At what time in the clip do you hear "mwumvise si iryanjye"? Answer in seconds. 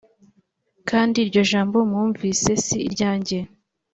1.89-3.37